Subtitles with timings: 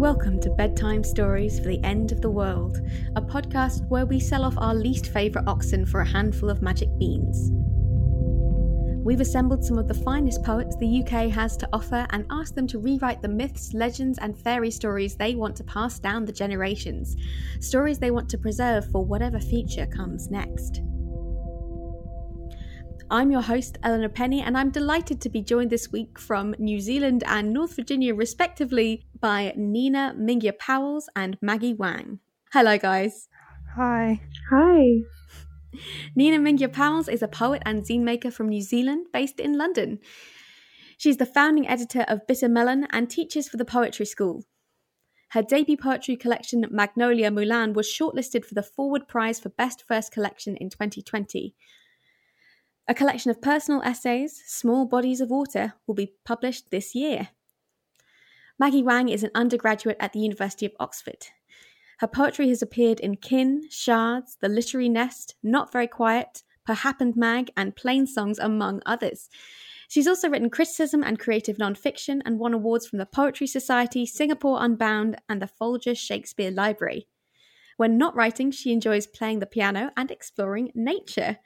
[0.00, 2.78] Welcome to Bedtime Stories for the End of the World,
[3.16, 6.88] a podcast where we sell off our least favourite oxen for a handful of magic
[6.98, 7.50] beans.
[9.04, 12.66] We've assembled some of the finest poets the UK has to offer and asked them
[12.68, 17.14] to rewrite the myths, legends, and fairy stories they want to pass down the generations,
[17.60, 20.80] stories they want to preserve for whatever future comes next.
[23.12, 26.80] I'm your host, Eleanor Penny, and I'm delighted to be joined this week from New
[26.80, 32.20] Zealand and North Virginia, respectively, by Nina Mingya Powles and Maggie Wang.
[32.52, 33.28] Hello, guys.
[33.76, 34.20] Hi.
[34.50, 35.00] Hi.
[36.16, 39.98] Nina Mingya Powles is a poet and zine maker from New Zealand based in London.
[40.98, 44.42] She's the founding editor of Bitter Melon and teaches for the Poetry School.
[45.30, 50.12] Her debut poetry collection, Magnolia Mulan, was shortlisted for the Forward Prize for Best First
[50.12, 51.54] Collection in 2020.
[52.88, 57.28] A collection of personal essays, Small Bodies of Water, will be published this year.
[58.60, 61.28] Maggie Wang is an undergraduate at the University of Oxford.
[62.00, 67.50] Her poetry has appeared in Kin, Shards, The Literary Nest, Not Very Quiet, Perhappened Mag,
[67.56, 69.30] and Plainsongs, among others.
[69.88, 74.62] She's also written criticism and creative nonfiction and won awards from the Poetry Society, Singapore
[74.62, 77.06] Unbound, and the Folger Shakespeare Library.
[77.78, 81.38] When not writing, she enjoys playing the piano and exploring nature.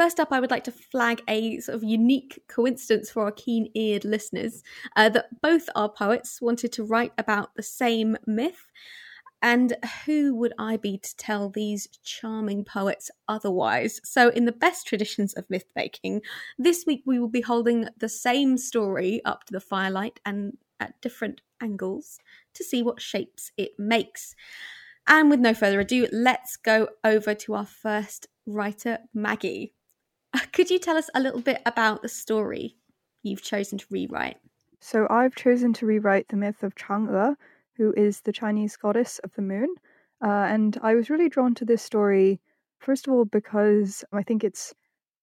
[0.00, 3.70] First up, I would like to flag a sort of unique coincidence for our keen
[3.74, 4.62] eared listeners
[4.96, 8.72] uh, that both our poets wanted to write about the same myth.
[9.42, 14.00] And who would I be to tell these charming poets otherwise?
[14.02, 16.22] So, in the best traditions of myth making,
[16.58, 20.98] this week we will be holding the same story up to the firelight and at
[21.02, 22.18] different angles
[22.54, 24.34] to see what shapes it makes.
[25.06, 29.74] And with no further ado, let's go over to our first writer, Maggie.
[30.52, 32.76] Could you tell us a little bit about the story
[33.22, 34.36] you've chosen to rewrite?
[34.80, 37.36] So I've chosen to rewrite the myth of Chang'e,
[37.76, 39.74] who is the Chinese goddess of the moon.
[40.22, 42.40] Uh, and I was really drawn to this story,
[42.78, 44.74] first of all, because I think it's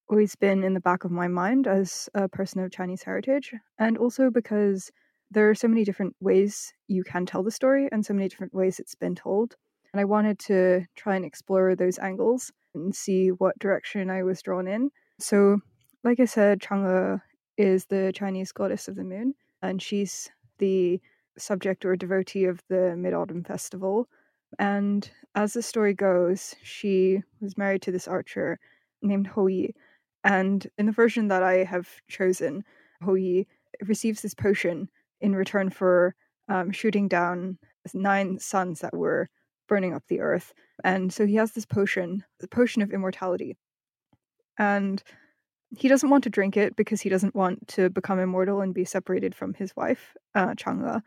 [0.09, 3.97] always been in the back of my mind as a person of Chinese heritage, and
[3.97, 4.91] also because
[5.29, 8.53] there are so many different ways you can tell the story and so many different
[8.53, 9.55] ways it's been told.
[9.97, 14.43] And I wanted to try and explore those angles and see what direction I was
[14.43, 14.91] drawn in.
[15.17, 15.57] So,
[16.03, 17.19] like I said, Chang'e
[17.57, 21.01] is the Chinese goddess of the moon, and she's the
[21.39, 24.07] subject or devotee of the Mid Autumn Festival.
[24.59, 28.59] And as the story goes, she was married to this archer
[29.01, 29.73] named Hou Yi.
[30.23, 32.63] And in the version that I have chosen,
[33.01, 33.47] Hou Yi
[33.81, 34.89] receives this potion
[35.21, 36.13] in return for
[36.49, 37.57] um, shooting down
[37.95, 39.27] nine suns that were
[39.67, 40.53] burning up the earth.
[40.83, 43.57] And so he has this potion, the potion of immortality.
[44.57, 45.01] And
[45.75, 48.85] he doesn't want to drink it because he doesn't want to become immortal and be
[48.85, 51.01] separated from his wife, uh, Chang'e.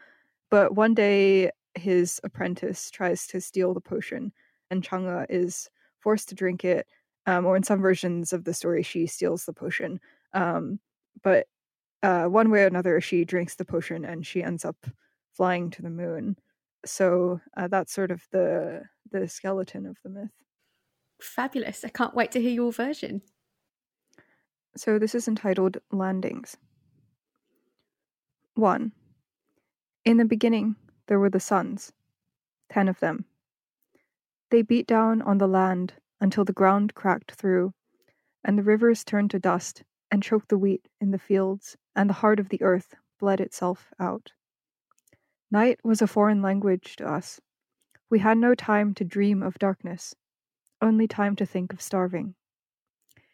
[0.50, 4.32] But one day, his apprentice tries to steal the potion,
[4.70, 6.86] and Chang'e is forced to drink it.
[7.26, 10.00] Um, or in some versions of the story, she steals the potion.
[10.32, 10.80] Um,
[11.22, 11.46] but
[12.02, 14.76] uh, one way or another, she drinks the potion and she ends up
[15.32, 16.36] flying to the moon
[16.84, 20.30] so uh, that's sort of the the skeleton of the myth.
[21.20, 21.84] Fabulous!
[21.84, 23.22] I can't wait to hear your version.
[24.76, 26.56] So this is entitled Landings.
[28.54, 28.92] One.
[30.04, 30.76] In the beginning,
[31.06, 31.92] there were the suns,
[32.70, 33.24] ten of them.
[34.50, 37.74] They beat down on the land until the ground cracked through,
[38.44, 42.14] and the rivers turned to dust and choked the wheat in the fields, and the
[42.14, 44.32] heart of the earth bled itself out.
[45.52, 47.40] Night was a foreign language to us.
[48.08, 50.14] We had no time to dream of darkness,
[50.80, 52.36] only time to think of starving.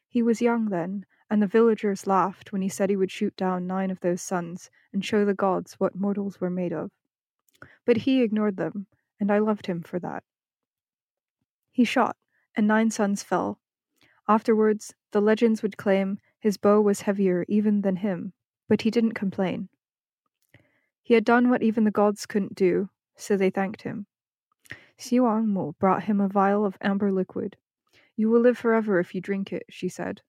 [0.09, 3.67] He was young then, and the villagers laughed when he said he would shoot down
[3.67, 6.91] nine of those suns and show the gods what mortals were made of.
[7.85, 8.87] But he ignored them,
[9.21, 10.25] and I loved him for that.
[11.71, 12.17] He shot,
[12.55, 13.61] and nine suns fell.
[14.27, 18.33] Afterwards, the legends would claim his bow was heavier even than him,
[18.69, 19.69] but he didn't complain.
[21.07, 24.07] He had done what even the gods couldn't do, so they thanked him.
[24.99, 27.57] Xiwang Mu brought him a vial of amber liquid.
[28.17, 30.23] You will live forever if you drink it, she said.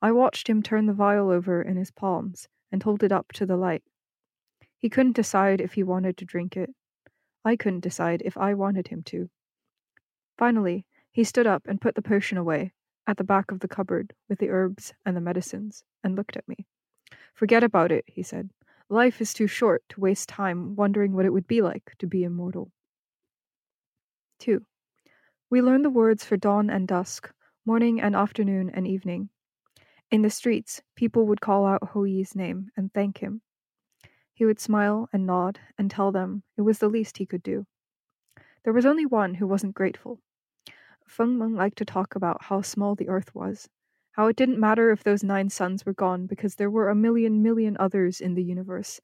[0.00, 3.44] I watched him turn the vial over in his palms and hold it up to
[3.44, 3.82] the light.
[4.78, 6.74] He couldn't decide if he wanted to drink it.
[7.44, 9.28] I couldn't decide if I wanted him to.
[10.38, 12.72] Finally, he stood up and put the potion away,
[13.06, 16.48] at the back of the cupboard, with the herbs and the medicines, and looked at
[16.48, 16.66] me.
[17.34, 18.48] Forget about it, he said.
[18.88, 22.22] Life is too short to waste time wondering what it would be like to be
[22.22, 22.70] immortal.
[24.38, 24.64] 2.
[25.50, 27.32] We learn the words for dawn and dusk,
[27.64, 29.30] morning and afternoon and evening.
[30.12, 33.40] In the streets, people would call out Hou Yi's name and thank him.
[34.32, 37.66] He would smile and nod and tell them it was the least he could do.
[38.62, 40.20] There was only one who wasn't grateful.
[41.08, 43.68] Feng Meng liked to talk about how small the earth was,
[44.16, 47.42] how it didn't matter if those nine suns were gone because there were a million
[47.42, 48.98] million others in the universe,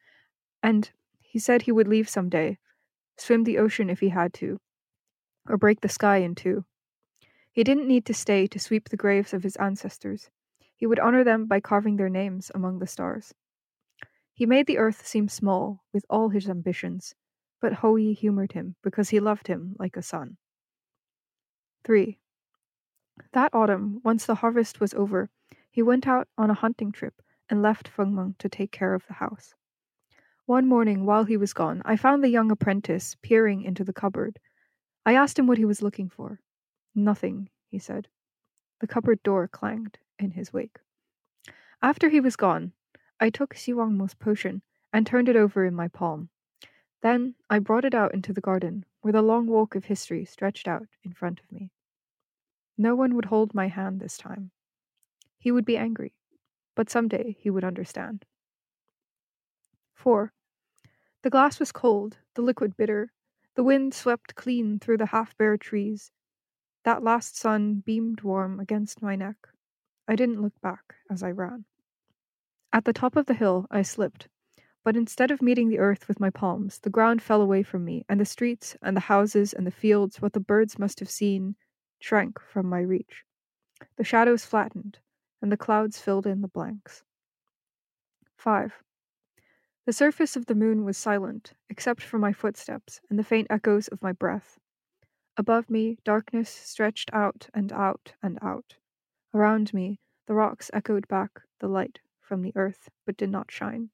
[0.63, 2.59] and he said he would leave some day,
[3.19, 4.59] swim the ocean if he had to,
[5.47, 6.65] or break the sky in two.
[7.53, 10.31] He didn't need to stay to sweep the graves of his ancestors.
[10.75, 13.35] He would honor them by carving their names among the stars.
[14.33, 17.15] He made the earth seem small with all his ambitions,
[17.61, 20.39] but Yi humored him because he loved him like a son.
[21.85, 22.19] 3.
[23.33, 25.31] That autumn, once the harvest was over,
[25.71, 29.07] he went out on a hunting trip and left Feng Meng to take care of
[29.07, 29.55] the house.
[30.47, 34.39] One morning, while he was gone, I found the young apprentice peering into the cupboard.
[35.07, 36.41] I asked him what he was looking for.
[36.95, 38.09] Nothing, he said.
[38.81, 40.79] The cupboard door clanged in his wake.
[41.81, 42.73] After he was gone,
[43.21, 44.63] I took Xiwangmu's potion
[44.93, 46.29] and turned it over in my palm.
[47.03, 50.69] Then I brought it out into the garden, where the long walk of history stretched
[50.69, 51.71] out in front of me.
[52.79, 54.51] No one would hold my hand this time.
[55.39, 56.15] He would be angry,
[56.75, 58.25] but someday he would understand.
[59.95, 60.33] 4.
[61.23, 63.13] The glass was cold, the liquid bitter.
[63.55, 66.11] The wind swept clean through the half bare trees,
[66.85, 69.37] that last sun beamed warm against my neck.
[70.09, 71.65] I didn't look back as I ran.
[72.73, 74.29] At the top of the hill, I slipped,
[74.83, 78.05] but instead of meeting the earth with my palms, the ground fell away from me,
[78.09, 81.55] and the streets and the houses and the fields, what the birds must have seen,
[82.03, 83.25] shrank from my reach.
[83.97, 84.99] The shadows flattened,
[85.41, 87.05] and the clouds filled in the blanks.
[88.37, 88.83] 5.
[89.87, 93.89] The surface of the moon was silent, except for my footsteps and the faint echoes
[93.89, 94.59] of my breath.
[95.37, 98.77] Above me, darkness stretched out and out and out.
[99.33, 103.91] Around me, the rocks echoed back the light from the earth, but did not shine.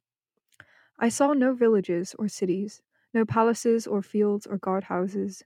[0.98, 2.82] I saw no villages or cities,
[3.12, 5.44] no palaces or fields or guardhouses.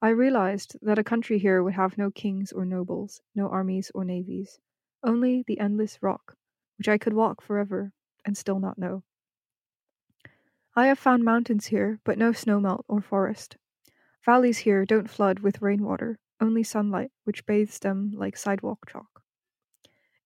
[0.00, 4.04] I realized that a country here would have no kings or nobles, no armies or
[4.04, 4.60] navies,
[5.02, 6.36] only the endless rock,
[6.76, 7.92] which I could walk forever
[8.24, 9.02] and still not know.
[10.76, 13.56] I have found mountains here, but no snowmelt or forest.
[14.24, 19.24] Valleys here don't flood with rainwater, only sunlight, which bathes them like sidewalk chalk.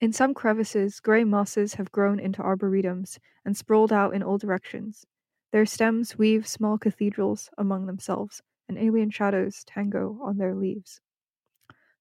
[0.03, 5.07] In some crevices, grey mosses have grown into arboretums and sprawled out in all directions.
[5.51, 11.01] Their stems weave small cathedrals among themselves, and alien shadows tango on their leaves.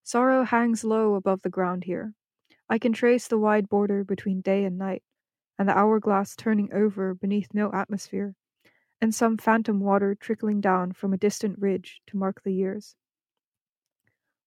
[0.03, 2.13] Sorrow hangs low above the ground here.
[2.69, 5.03] I can trace the wide border between day and night,
[5.59, 8.35] and the hourglass turning over beneath no atmosphere,
[8.99, 12.95] and some phantom water trickling down from a distant ridge to mark the years.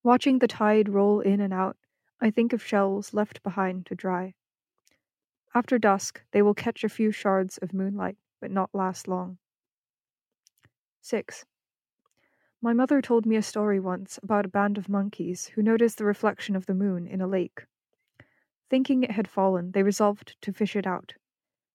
[0.03, 1.77] Watching the tide roll in and out,
[2.21, 4.35] I think of shells left behind to dry.
[5.55, 9.39] After dusk, they will catch a few shards of moonlight, but not last long.
[11.01, 11.45] 6.
[12.65, 16.07] My mother told me a story once about a band of monkeys who noticed the
[16.07, 17.67] reflection of the moon in a lake.
[18.71, 21.13] Thinking it had fallen, they resolved to fish it out.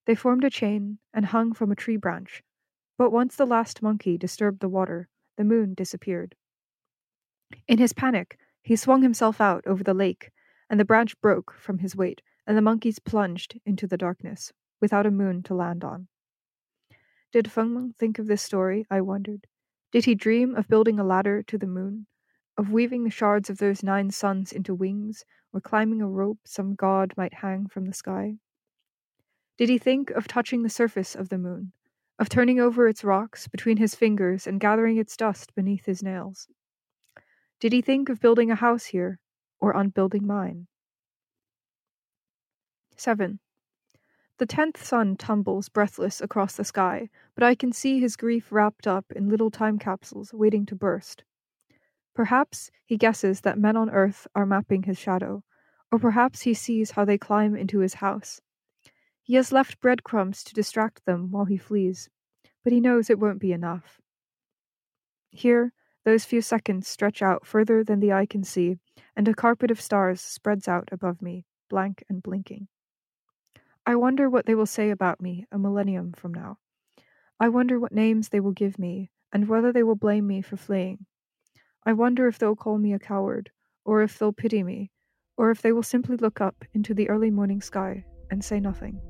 [0.07, 2.41] They formed a chain and hung from a tree branch,
[2.97, 6.33] but once the last monkey disturbed the water, the moon disappeared.
[7.68, 10.31] In his panic, he swung himself out over the lake,
[10.71, 14.51] and the branch broke from his weight, and the monkeys plunged into the darkness,
[14.81, 16.08] without a moon to land on.
[17.31, 18.88] Did Feng Meng think of this story?
[18.89, 19.46] I wondered.
[19.91, 22.08] Did he dream of building a ladder to the moon,
[22.58, 26.75] of weaving the shards of those nine suns into wings, or climbing a rope some
[26.75, 28.38] god might hang from the sky?
[29.58, 31.74] Did he think of touching the surface of the moon,
[32.19, 36.50] of turning over its rocks between his fingers and gathering its dust beneath his nails.
[37.60, 39.19] Did he think of building a house here,
[39.60, 40.67] or on building mine?
[42.98, 43.39] 7.
[44.39, 48.88] The tenth sun tumbles breathless across the sky, but I can see his grief wrapped
[48.88, 51.24] up in little time capsules waiting to burst.
[52.15, 55.43] Perhaps he guesses that men on earth are mapping his shadow,
[55.91, 58.41] or perhaps he sees how they climb into his house,
[59.29, 62.10] he has left breadcrumbs to distract them while he flees,
[62.63, 64.01] but he knows it won't be enough.
[65.29, 65.72] Here,
[66.03, 68.79] those few seconds stretch out further than the eye can see,
[69.15, 72.69] and a carpet of stars spreads out above me, blank and blinking.
[73.89, 76.60] I wonder what they will say about me a millennium from now.
[77.39, 80.58] I wonder what names they will give me, and whether they will blame me for
[80.58, 81.08] fleeing.
[81.88, 83.50] I wonder if they'll call me a coward,
[83.86, 84.91] or if they'll pity me,
[85.38, 89.01] or if they will simply look up into the early morning sky and say nothing.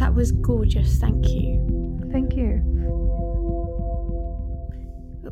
[0.00, 2.08] That was gorgeous, thank you.
[2.10, 2.62] Thank you.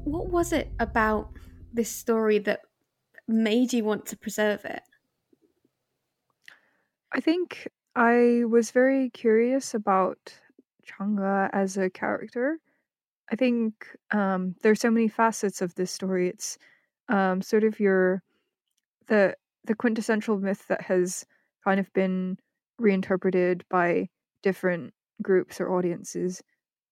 [0.05, 1.31] What was it about
[1.73, 2.61] this story that
[3.27, 4.83] made you want to preserve it?
[7.13, 10.35] I think I was very curious about
[10.87, 12.59] Chang'e as a character.
[13.31, 16.29] I think um, there's so many facets of this story.
[16.29, 16.59] It's
[17.09, 18.23] um, sort of your
[19.07, 19.35] the
[19.65, 21.27] the quintessential myth that has
[21.65, 22.39] kind of been
[22.79, 24.09] reinterpreted by
[24.43, 26.43] different groups or audiences.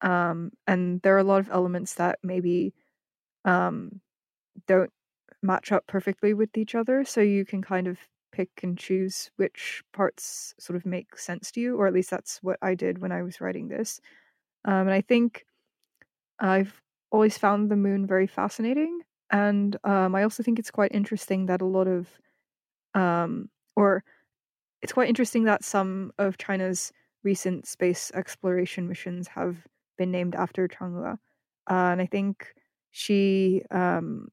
[0.03, 2.75] Um, and there are a lot of elements that maybe
[3.45, 4.01] um,
[4.67, 4.91] don't
[5.43, 7.05] match up perfectly with each other.
[7.05, 7.99] So you can kind of
[8.33, 12.39] pick and choose which parts sort of make sense to you, or at least that's
[12.43, 14.01] what I did when I was writing this.
[14.65, 15.47] Um, and I think
[16.39, 19.01] I've always found the moon very fascinating.
[19.31, 22.09] And um, I also think it's quite interesting that a lot of,
[22.95, 24.05] um, or
[24.83, 26.93] it's quite interesting that some of China's
[27.25, 29.57] recent space exploration missions have
[29.99, 31.15] been named after Chang'e.
[31.15, 31.17] Uh,
[31.69, 32.55] and I think
[32.91, 34.29] she, um,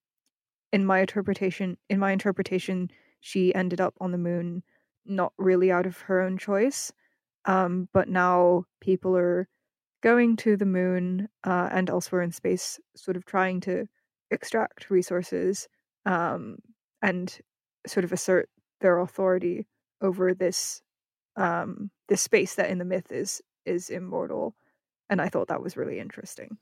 [0.73, 2.89] in my interpretation, in my interpretation,
[3.21, 4.63] she ended up on the moon
[5.05, 6.91] not really out of her own choice.
[7.45, 9.47] Um, but now people are
[10.01, 13.87] going to the moon uh, and elsewhere in space, sort of trying to
[14.31, 15.67] extract resources
[16.05, 16.57] um,
[17.01, 17.37] and
[17.85, 18.49] sort of assert
[18.81, 19.67] their authority
[20.01, 20.81] over this
[21.35, 24.55] um, this space that in the myth is is immortal.
[25.09, 26.57] And I thought that was really interesting.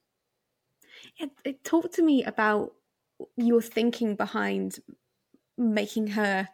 [1.17, 2.73] It, it talked to me about
[3.37, 4.79] your thinking behind
[5.57, 6.47] making her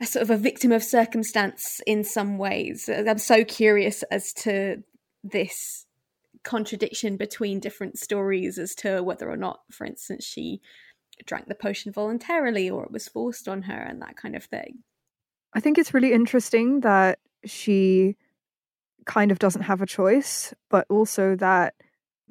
[0.00, 2.88] a sort of a victim of circumstance in some ways.
[2.88, 4.82] I'm so curious as to
[5.22, 5.86] this
[6.42, 10.62] contradiction between different stories as to whether or not, for instance, she
[11.26, 14.78] drank the potion voluntarily or it was forced on her and that kind of thing.
[15.52, 18.16] I think it's really interesting that she
[19.04, 21.74] kind of doesn't have a choice, but also that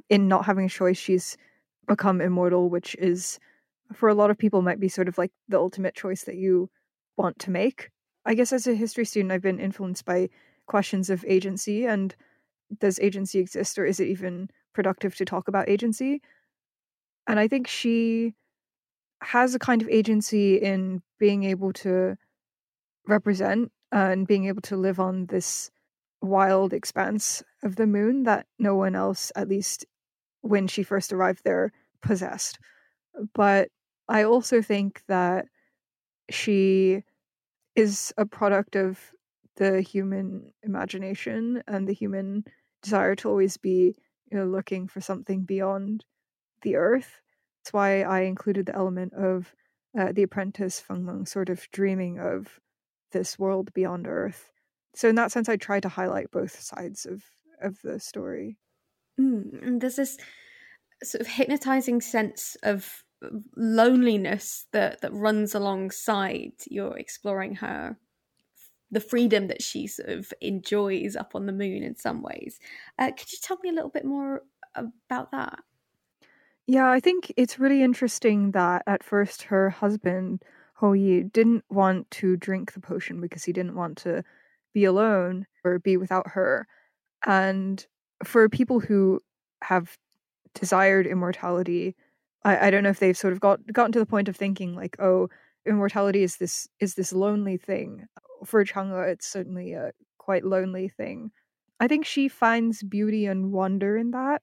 [0.10, 1.38] in not having a choice, she's
[1.90, 3.40] become immortal, which is
[3.92, 6.70] for a lot of people might be sort of like the ultimate choice that you
[7.18, 7.90] want to make.
[8.26, 10.30] I guess as a history student, I've been influenced by
[10.68, 12.16] questions of agency and
[12.80, 16.22] does agency exist or is it even productive to talk about agency?
[17.28, 18.36] And I think she
[19.22, 22.16] has a kind of agency in being able to
[23.08, 25.72] represent and being able to live on this
[26.22, 29.86] wild expanse of the moon that no one else, at least
[30.42, 32.60] when she first arrived there, possessed.
[33.34, 33.70] But
[34.08, 35.46] I also think that
[36.30, 37.04] she
[37.76, 39.00] is a product of
[39.56, 42.44] the human imagination and the human
[42.82, 43.96] desire to always be
[44.32, 46.06] you know looking for something beyond
[46.62, 47.22] the earth
[47.60, 49.54] that's why i included the element of
[50.00, 52.60] uh, the apprentice feng meng sort of dreaming of
[53.12, 54.52] this world beyond earth
[54.96, 57.24] so in that sense i try to highlight both sides of
[57.62, 58.58] of the story
[59.20, 60.00] mm, and this
[61.04, 63.04] sort of hypnotizing sense of
[63.56, 67.98] loneliness that that runs alongside you're exploring her
[68.92, 72.60] the freedom that she sort of enjoys up on the moon in some ways.
[72.98, 74.44] Uh, could you tell me a little bit more
[74.76, 75.60] about that?
[76.66, 80.44] Yeah, I think it's really interesting that at first her husband,
[80.76, 84.24] Hou Yi, didn't want to drink the potion because he didn't want to
[84.74, 86.68] be alone or be without her.
[87.26, 87.86] And
[88.24, 89.20] for people who
[89.64, 89.98] have
[90.54, 91.96] desired immortality,
[92.44, 94.76] I, I don't know if they've sort of got gotten to the point of thinking
[94.76, 95.30] like, oh,
[95.66, 98.06] immortality is this is this lonely thing.
[98.46, 101.32] For Chang'e, it's certainly a quite lonely thing.
[101.80, 104.42] I think she finds beauty and wonder in that,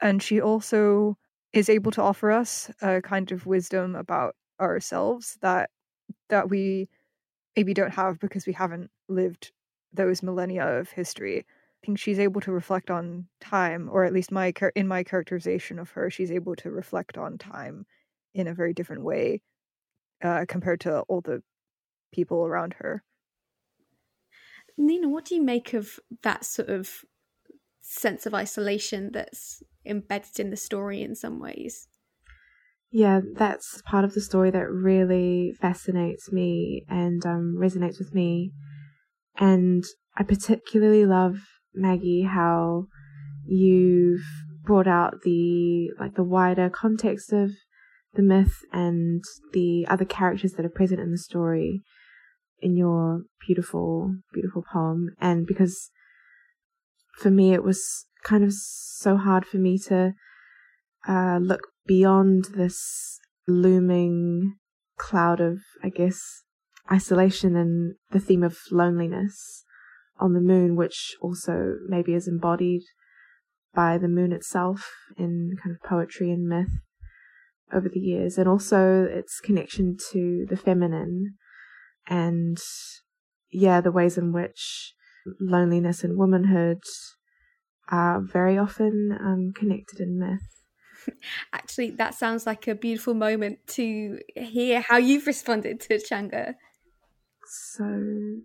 [0.00, 1.16] and she also
[1.52, 5.70] is able to offer us a kind of wisdom about ourselves that
[6.28, 6.88] that we
[7.56, 9.52] maybe don't have because we haven't lived
[9.92, 11.44] those millennia of history
[11.84, 15.90] think she's able to reflect on time, or at least my in my characterization of
[15.90, 17.86] her, she's able to reflect on time
[18.34, 19.42] in a very different way
[20.22, 21.42] uh, compared to all the
[22.12, 23.02] people around her.
[24.76, 27.04] Nina, what do you make of that sort of
[27.80, 31.86] sense of isolation that's embedded in the story in some ways?
[32.90, 38.52] Yeah, that's part of the story that really fascinates me and um, resonates with me.
[39.36, 39.84] And
[40.16, 41.40] I particularly love
[41.74, 42.86] Maggie, how
[43.46, 44.24] you've
[44.62, 47.50] brought out the like the wider context of
[48.14, 51.82] the myth and the other characters that are present in the story
[52.60, 55.10] in your beautiful, beautiful poem.
[55.20, 55.90] And because
[57.18, 60.14] for me, it was kind of so hard for me to
[61.06, 64.56] uh, look beyond this looming
[64.96, 66.42] cloud of, I guess,
[66.90, 69.64] isolation and the theme of loneliness
[70.18, 72.82] on the moon, which also maybe is embodied
[73.74, 76.70] by the moon itself in kind of poetry and myth.
[77.72, 81.34] over the years, and also its connection to the feminine
[82.06, 82.58] and,
[83.50, 84.94] yeah, the ways in which
[85.40, 86.82] loneliness and womanhood
[87.88, 90.64] are very often um, connected in myth.
[91.52, 96.54] Actually, that sounds like a beautiful moment to hear how you've responded to Chang'e.
[97.46, 98.42] So,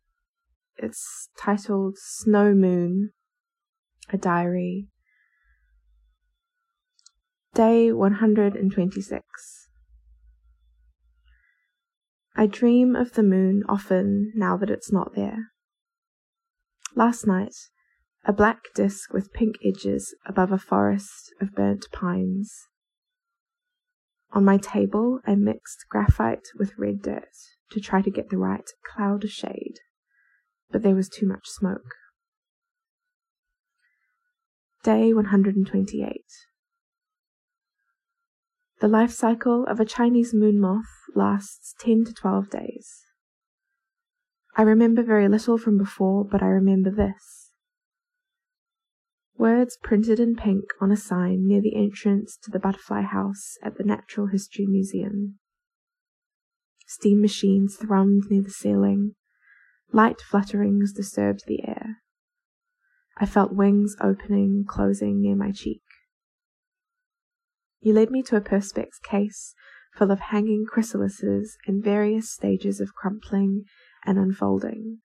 [0.81, 3.12] it's titled Snow Moon,
[4.12, 4.88] a diary.
[7.53, 9.67] Day 126.
[12.36, 15.51] I dream of the moon often now that it's not there.
[16.95, 17.55] Last night,
[18.25, 22.67] a black disk with pink edges above a forest of burnt pines.
[24.31, 27.36] On my table, I mixed graphite with red dirt
[27.71, 29.79] to try to get the right cloud shade,
[30.79, 31.95] but there was too much smoke.
[34.81, 36.24] Day 128.
[38.79, 43.01] The life cycle of a Chinese moon moth lasts 10 to 12 days.
[44.55, 47.51] I remember very little from before, but I remember this.
[49.38, 53.77] Words printed in pink on a sign near the entrance to the butterfly house at
[53.77, 55.39] the Natural History Museum.
[56.88, 59.15] Steam machines thrummed near the ceiling.
[59.91, 62.01] Light flutterings disturbed the air.
[63.17, 65.81] I felt wings opening, closing near my cheek.
[67.81, 69.55] You led me to a perspex case
[69.96, 73.63] full of hanging chrysalises in various stages of crumpling
[74.05, 75.00] and unfolding.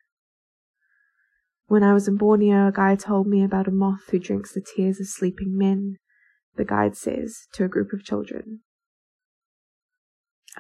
[1.66, 4.60] When I was in Borneo, a guide told me about a moth who drinks the
[4.60, 5.96] tears of sleeping men,
[6.56, 8.60] the guide says to a group of children.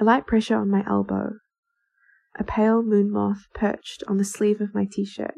[0.00, 1.34] A light pressure on my elbow.
[2.36, 5.34] A pale moon moth perched on the sleeve of my t shirt,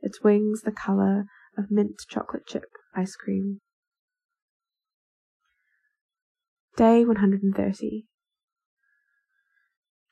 [0.00, 1.26] its wings the colour
[1.58, 3.60] of mint chocolate chip ice cream.
[6.76, 8.06] Day 130.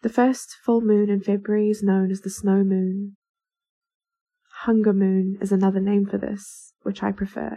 [0.02, 3.16] The first full moon in February is known as the snow moon.
[4.62, 7.56] Hunger moon is another name for this, which I prefer.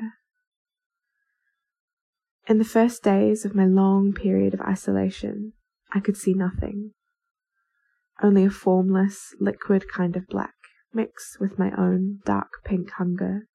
[2.47, 5.53] In the first days of my long period of isolation,
[5.93, 6.91] I could see nothing.
[8.23, 10.53] Only a formless, liquid kind of black
[10.93, 13.47] mixed with my own dark pink hunger.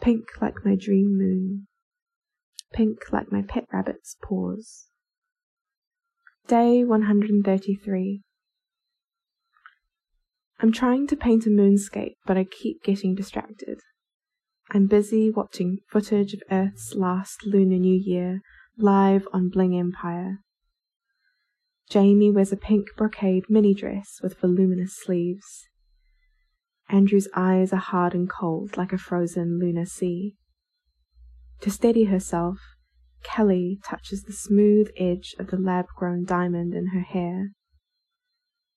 [0.00, 1.66] Pink like my dream moon.
[2.72, 4.86] Pink like my pet rabbit's paws.
[6.46, 8.22] Day 133.
[10.60, 13.80] I'm trying to paint a moonscape, but I keep getting distracted.
[14.70, 18.40] I'm busy watching footage of Earth's last Lunar New Year
[18.78, 20.43] live on Bling Empire.
[21.94, 25.68] Jaime wears a pink brocade mini dress with voluminous sleeves.
[26.88, 30.34] Andrew's eyes are hard and cold like a frozen lunar sea.
[31.60, 32.58] To steady herself,
[33.22, 37.52] Kelly touches the smooth edge of the lab grown diamond in her hair.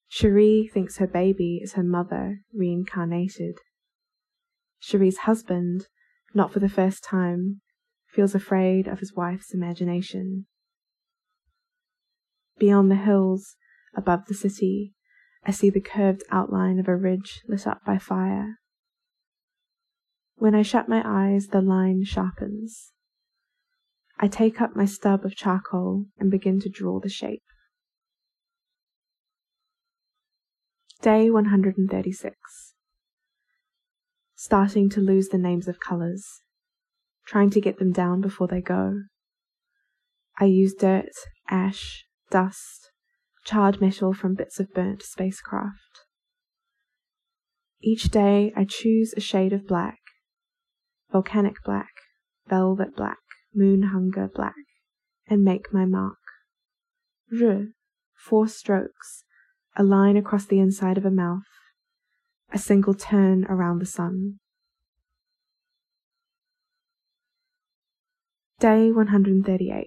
[0.08, 3.58] Cherie thinks her baby is her mother reincarnated.
[4.80, 5.88] Cherie's husband,
[6.36, 7.62] not for the first time,
[8.08, 10.46] feels afraid of his wife's imagination.
[12.60, 13.56] Beyond the hills,
[13.96, 14.94] above the city,
[15.46, 18.60] I see the curved outline of a ridge lit up by fire.
[20.36, 22.92] When I shut my eyes, the line sharpens.
[24.20, 27.44] I take up my stub of charcoal and begin to draw the shape.
[31.02, 32.74] Day 136.
[34.36, 36.42] Starting to lose the names of colours,
[37.26, 39.04] trying to get them down before they go.
[40.40, 41.12] I use dirt,
[41.50, 42.92] ash, dust,
[43.46, 46.06] charred metal from bits of burnt spacecraft.
[47.82, 50.00] Each day I choose a shade of black,
[51.12, 51.92] volcanic black,
[52.50, 53.20] velvet black,
[53.54, 54.56] moon hunger black,
[55.28, 56.18] and make my mark.
[57.42, 57.68] R,
[58.16, 59.24] four strokes,
[59.76, 61.44] a line across the inside of a mouth,
[62.52, 64.40] a single turn around the sun.
[68.60, 69.86] Day 138.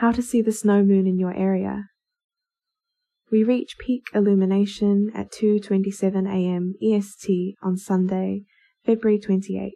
[0.00, 1.90] How to see the snow moon in your area.
[3.30, 6.72] We reach peak illumination at 2:27 a.m.
[6.82, 8.46] EST on Sunday,
[8.82, 9.74] February 28.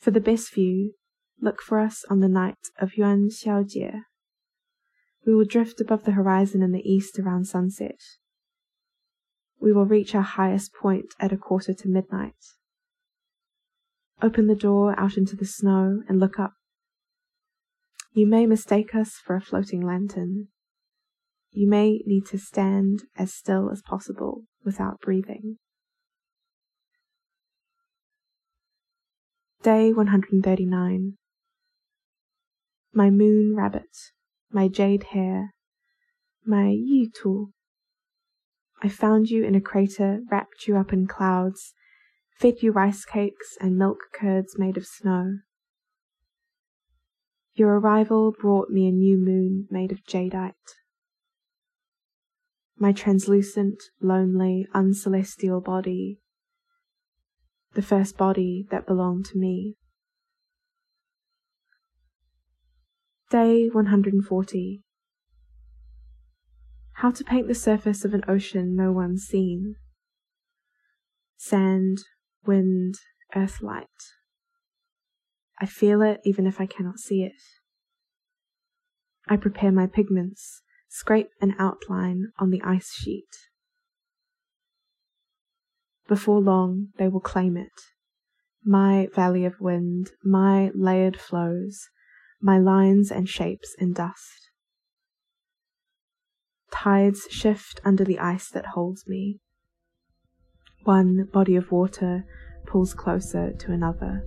[0.00, 0.94] For the best view,
[1.40, 4.02] look for us on the night of Yuan Xiaojie.
[5.24, 8.00] We will drift above the horizon in the east around sunset.
[9.60, 12.42] We will reach our highest point at a quarter to midnight.
[14.20, 16.54] Open the door out into the snow and look up.
[18.12, 20.48] You may mistake us for a floating lantern.
[21.52, 25.58] You may need to stand as still as possible without breathing.
[29.62, 31.16] Day 139.
[32.92, 33.96] my moon rabbit,
[34.50, 35.54] my jade hare,
[36.44, 37.52] my Yutu.
[38.82, 41.74] I found you in a crater, wrapped you up in clouds,
[42.36, 45.38] fed you rice cakes and milk curds made of snow.
[47.60, 50.54] Your arrival brought me a new moon made of jadeite.
[52.78, 56.20] My translucent, lonely, uncelestial body,
[57.74, 59.76] the first body that belonged to me.
[63.30, 64.82] Day 140
[66.94, 69.74] How to paint the surface of an ocean no one's seen.
[71.36, 71.98] Sand,
[72.46, 72.94] wind,
[73.36, 73.86] earth light.
[75.60, 77.42] I feel it even if I cannot see it.
[79.28, 83.28] I prepare my pigments, scrape an outline on the ice sheet.
[86.08, 87.68] Before long, they will claim it.
[88.64, 91.88] My valley of wind, my layered flows,
[92.40, 94.50] my lines and shapes in dust.
[96.72, 99.38] Tides shift under the ice that holds me.
[100.84, 102.24] One body of water
[102.66, 104.24] pulls closer to another.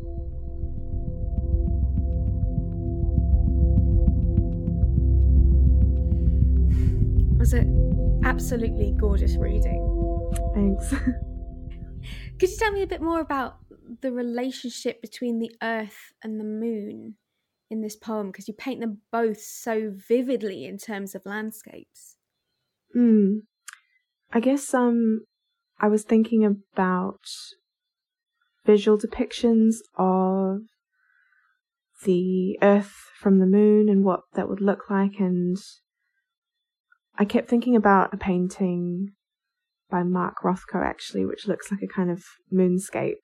[7.44, 9.82] Was an absolutely gorgeous reading.
[10.54, 10.90] Thanks.
[12.40, 13.58] Could you tell me a bit more about
[14.00, 17.16] the relationship between the earth and the moon
[17.70, 18.28] in this poem?
[18.28, 22.16] Because you paint them both so vividly in terms of landscapes.
[22.94, 23.40] Hmm.
[24.32, 25.26] I guess um
[25.82, 27.26] I was thinking about
[28.66, 30.62] visual depictions of
[32.06, 35.58] the earth from the moon and what that would look like and
[37.18, 39.12] I kept thinking about a painting
[39.90, 43.18] by Mark Rothko actually, which looks like a kind of moonscape.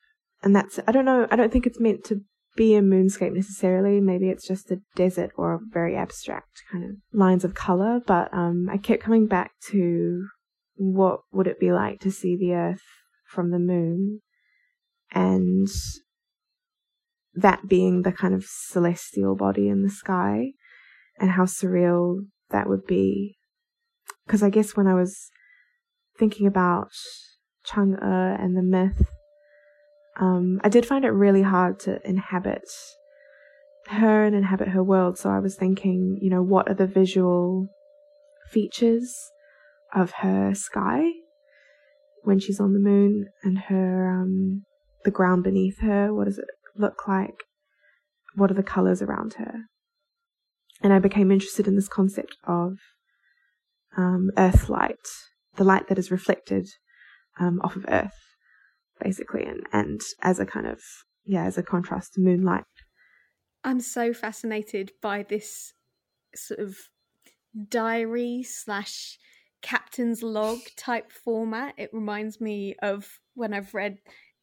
[0.43, 2.21] And that's, I don't know, I don't think it's meant to
[2.55, 3.99] be a moonscape necessarily.
[3.99, 7.99] Maybe it's just a desert or a very abstract kind of lines of color.
[8.05, 10.27] But um, I kept coming back to
[10.75, 12.83] what would it be like to see the earth
[13.27, 14.21] from the moon
[15.11, 15.67] and
[17.33, 20.51] that being the kind of celestial body in the sky
[21.19, 23.38] and how surreal that would be
[24.29, 25.31] because I guess when I was
[26.19, 26.91] thinking about
[27.65, 29.09] Chang'e and the myth,
[30.19, 32.69] um, I did find it really hard to inhabit
[33.87, 35.17] her and inhabit her world.
[35.17, 37.69] So I was thinking, you know, what are the visual
[38.51, 39.11] features
[39.95, 41.09] of her sky
[42.21, 44.63] when she's on the moon and her um,
[45.05, 46.13] the ground beneath her?
[46.13, 47.45] What does it look like?
[48.35, 49.61] What are the colors around her?
[50.83, 52.77] And I became interested in this concept of
[53.97, 55.07] um, earth light,
[55.55, 56.67] the light that is reflected
[57.39, 58.35] um, off of earth,
[59.01, 60.79] basically, and, and as a kind of,
[61.25, 62.65] yeah, as a contrast to moonlight.
[63.63, 65.73] I'm so fascinated by this
[66.35, 66.77] sort of
[67.69, 69.17] diary slash
[69.61, 71.73] captain's log type format.
[71.77, 73.97] It reminds me of when I've read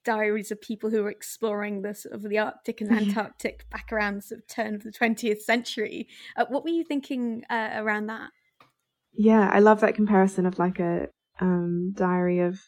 [0.04, 4.16] diaries of people who were exploring the sort of the Arctic and Antarctic back around
[4.16, 6.09] the sort of turn of the 20th century.
[6.37, 8.30] Uh, what were you thinking uh, around that?
[9.16, 11.09] Yeah, I love that comparison of like a
[11.40, 12.59] um, diary of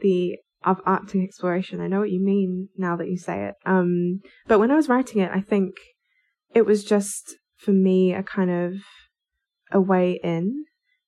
[0.00, 1.80] the of Arctic exploration.
[1.80, 3.54] I know what you mean now that you say it.
[3.64, 5.74] Um, but when I was writing it, I think
[6.52, 8.74] it was just for me a kind of
[9.70, 10.64] a way in,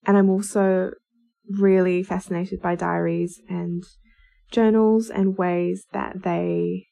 [0.06, 0.92] and I'm also
[1.48, 3.83] really fascinated by diaries and
[4.52, 6.87] journals and ways that they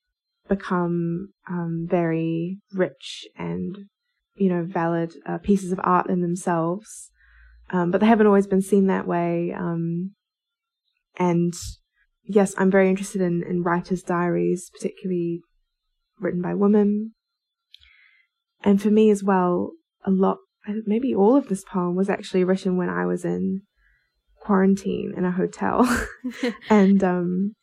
[0.48, 3.76] become um, very rich and
[4.34, 7.10] you know valid uh, pieces of art in themselves
[7.70, 9.52] um, but they haven't always been seen that way.
[9.56, 10.14] Um,
[11.18, 11.54] and
[12.24, 15.42] yes, I'm very interested in, in writers' diaries, particularly
[16.20, 17.14] written by women.
[18.62, 19.72] And for me as well,
[20.04, 20.38] a lot,
[20.86, 23.62] maybe all of this poem was actually written when I was in
[24.40, 25.86] quarantine in a hotel.
[26.70, 27.54] and um,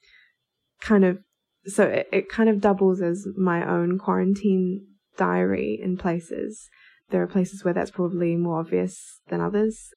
[0.81, 1.19] kind of,
[1.65, 4.85] so it, it kind of doubles as my own quarantine
[5.17, 6.69] diary in places
[7.09, 9.89] there are places where that's probably more obvious than others.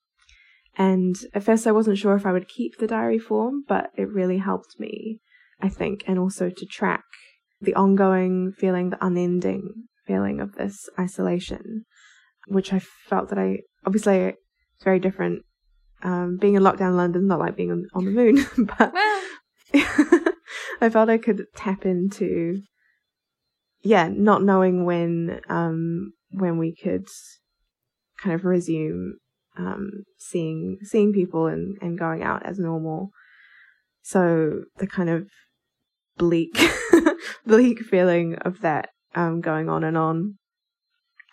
[0.77, 4.09] And at first, I wasn't sure if I would keep the diary form, but it
[4.09, 5.21] really helped me,
[5.61, 7.03] I think, and also to track
[7.61, 11.85] the ongoing feeling, the unending feeling of this isolation,
[12.47, 15.43] which I felt that I obviously it's very different.
[16.01, 18.47] Um, being in lockdown in London, not like being on, on the moon,
[18.79, 19.23] but well.
[20.81, 22.63] I felt I could tap into,
[23.83, 27.07] yeah, not knowing when um, when we could
[28.23, 29.15] kind of resume
[29.57, 33.11] um, seeing seeing people and, and going out as normal.
[34.03, 35.29] So the kind of
[36.17, 36.59] bleak
[37.47, 40.39] bleak feeling of that um, going on and on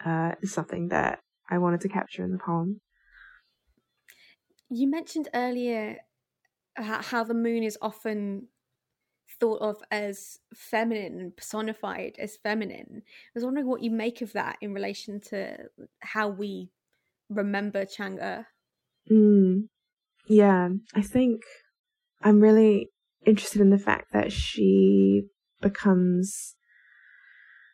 [0.03, 2.81] uh, is something that I wanted to capture in the poem.
[4.69, 5.97] You mentioned earlier
[6.75, 8.47] how the moon is often
[9.39, 13.01] thought of as feminine and personified as feminine.
[13.05, 15.69] I was wondering what you make of that in relation to
[15.99, 16.69] how we
[17.29, 18.45] remember Chang'e.
[19.11, 19.67] Mm,
[20.27, 21.41] yeah, I think
[22.21, 22.89] I'm really
[23.25, 25.23] interested in the fact that she
[25.61, 26.55] becomes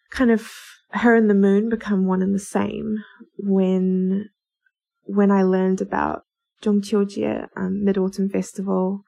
[0.10, 0.52] kind of
[0.92, 2.98] her and the moon become one and the same
[3.38, 4.30] when
[5.04, 6.24] when I learned about
[6.62, 9.04] Zhongqiujie, um, Mid Autumn Festival.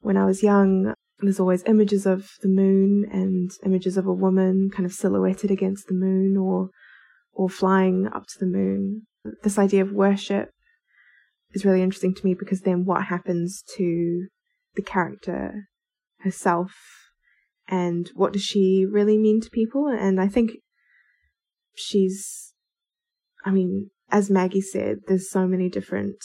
[0.00, 4.70] When I was young, there's always images of the moon and images of a woman
[4.70, 6.70] kind of silhouetted against the moon or
[7.32, 9.06] or flying up to the moon.
[9.42, 10.50] This idea of worship
[11.52, 14.26] is really interesting to me because then what happens to
[14.74, 15.68] the character
[16.20, 16.72] herself
[17.68, 19.86] and what does she really mean to people?
[19.88, 20.52] And I think
[21.74, 22.54] she's,
[23.44, 26.16] I mean, as Maggie said, there's so many different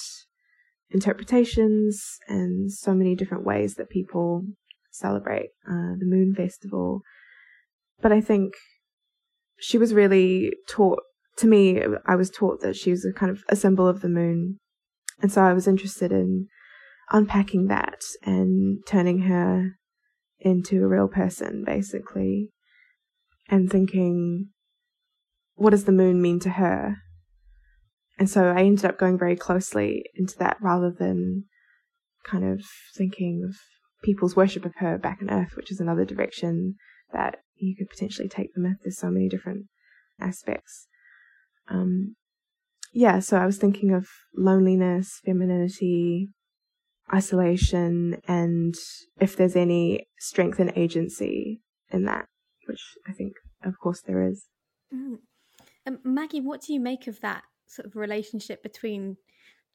[0.92, 4.44] interpretations and so many different ways that people
[4.92, 7.02] celebrate uh, the Moon Festival.
[8.02, 8.54] But I think
[9.60, 11.00] she was really taught,
[11.38, 14.10] to me, I was taught that she was a kind of a symbol of the
[14.10, 14.60] moon.
[15.22, 16.48] And so I was interested in
[17.12, 19.78] unpacking that and turning her
[20.40, 22.50] into a real person, basically,
[23.50, 24.50] and thinking,
[25.56, 26.98] what does the moon mean to her?
[28.18, 31.46] And so I ended up going very closely into that rather than
[32.24, 32.62] kind of
[32.96, 33.56] thinking of
[34.04, 36.76] people's worship of her back on Earth, which is another direction
[37.14, 38.78] that you could potentially take the myth.
[38.84, 39.66] There's so many different
[40.20, 40.88] aspects.
[41.70, 42.16] Um,
[42.94, 46.30] yeah, so I was thinking of loneliness, femininity,
[47.14, 48.76] isolation, and
[49.20, 52.26] if there's any strength and agency in that,
[52.68, 53.34] which I think,
[53.64, 54.46] of course, there is.
[54.94, 55.20] Mm.
[55.88, 59.18] Um, Maggie, what do you make of that sort of relationship between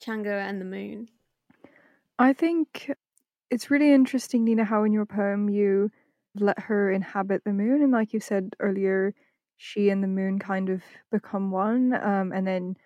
[0.04, 1.08] Chang'e and the moon?
[2.18, 2.90] I think
[3.50, 5.90] it's really interesting, Nina, how in your poem you
[6.34, 7.82] let her inhabit the moon.
[7.82, 9.14] And like you said earlier,
[9.56, 11.94] she and the moon kind of become one.
[11.94, 12.76] Um, and then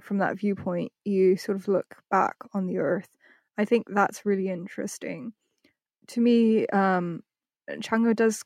[0.00, 3.08] from that viewpoint, you sort of look back on the earth.
[3.58, 5.32] I think that's really interesting.
[6.08, 7.22] To me, um,
[7.70, 8.42] Chang'e does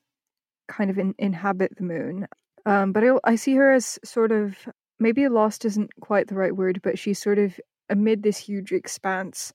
[0.68, 2.26] kind of in- inhabit the moon.
[2.66, 4.56] Um, but I, I see her as sort of
[4.98, 7.60] maybe lost isn't quite the right word, but she's sort of
[7.90, 9.52] amid this huge expanse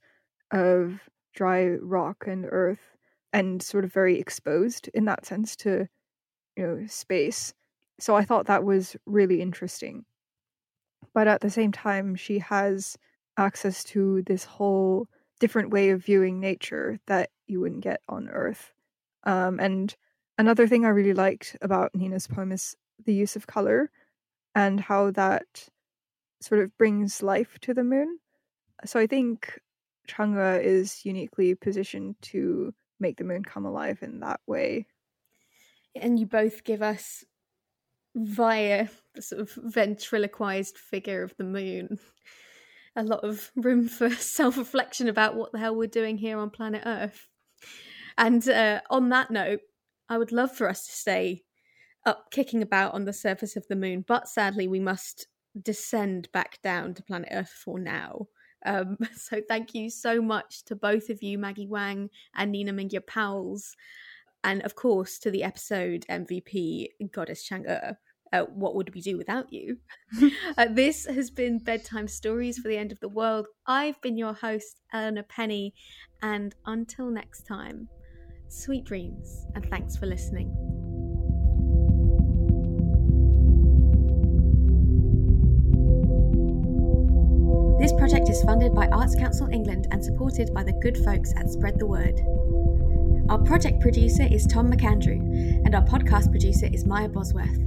[0.51, 1.01] of
[1.39, 2.97] dry rock and earth
[3.31, 5.87] and sort of very exposed in that sense to
[6.57, 7.53] you know space.
[7.97, 10.03] So i thought that was really interesting.
[11.13, 12.97] But at the same time she has
[13.37, 15.07] access to this whole
[15.39, 18.73] different way of viewing nature that you wouldn't get on earth.
[19.23, 19.95] Um, and
[20.37, 22.75] another thing i really liked about nina's poem is
[23.05, 23.91] the use of color
[24.55, 25.69] and how that
[26.41, 28.19] sort of brings life to the moon.
[28.85, 29.59] So i think
[30.09, 34.87] Chang'e is uniquely positioned to make the moon come alive in that way.
[35.95, 37.23] And you both give us,
[38.15, 41.99] via the sort of ventriloquized figure of the moon,
[42.95, 46.49] a lot of room for self reflection about what the hell we're doing here on
[46.49, 47.27] planet Earth.
[48.17, 49.61] And uh, on that note,
[50.09, 51.43] I would love for us to stay
[52.05, 55.27] up kicking about on the surface of the moon, but sadly, we must
[55.61, 58.27] descend back down to planet Earth for now.
[58.65, 63.05] Um, so thank you so much to both of you, Maggie Wang and Nina Mingya
[63.05, 63.75] Powles,
[64.43, 67.95] and of course to the episode MVP Goddess Chang'e.
[68.31, 69.77] Uh, what would we do without you?
[70.57, 73.47] uh, this has been Bedtime Stories for the End of the World.
[73.65, 75.73] I've been your host, Eleanor Penny,
[76.21, 77.89] and until next time,
[78.47, 80.68] sweet dreams and thanks for listening.
[88.39, 91.85] Is funded by Arts Council England and supported by the good folks at Spread the
[91.85, 92.21] Word.
[93.29, 97.59] Our project producer is Tom McAndrew, and our podcast producer is Maya Bosworth.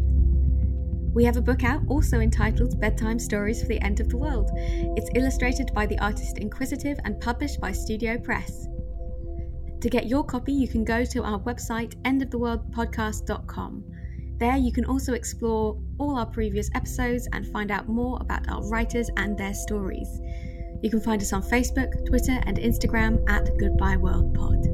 [1.12, 4.50] We have a book out also entitled Bedtime Stories for the End of the World.
[4.96, 8.66] It's illustrated by the artist Inquisitive and published by Studio Press.
[9.82, 13.84] To get your copy, you can go to our website endoftheworldpodcast.com.
[14.38, 18.66] There, you can also explore all our previous episodes and find out more about our
[18.70, 20.21] writers and their stories.
[20.82, 24.71] You can find us on Facebook, Twitter, and Instagram at Goodbye World Pod.